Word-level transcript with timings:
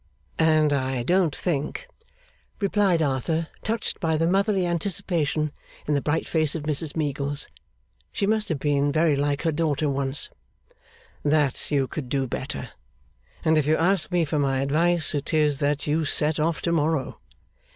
'And 0.39 0.73
I 0.73 1.03
don't 1.03 1.35
think,' 1.35 1.87
replied 2.59 3.03
Arthur, 3.03 3.49
touched 3.63 3.99
by 3.99 4.17
the 4.17 4.25
motherly 4.25 4.65
anticipation 4.65 5.51
in 5.87 5.93
the 5.93 6.01
bright 6.01 6.25
face 6.27 6.55
of 6.55 6.63
Mrs 6.63 6.95
Meagles 6.95 7.47
(she 8.11 8.25
must 8.25 8.49
have 8.49 8.57
been 8.57 8.91
very 8.91 9.15
like 9.15 9.43
her 9.43 9.51
daughter, 9.51 9.87
once), 9.87 10.31
'that 11.21 11.69
you 11.69 11.85
could 11.85 12.09
do 12.09 12.25
better. 12.25 12.69
And 13.45 13.59
if 13.59 13.67
you 13.67 13.77
ask 13.77 14.11
me 14.11 14.25
for 14.25 14.39
my 14.39 14.61
advice, 14.61 15.13
it 15.13 15.35
is 15.35 15.59
that 15.59 15.85
you 15.85 16.03
set 16.05 16.39
off 16.39 16.63
to 16.63 16.71
morrow. 16.71 17.19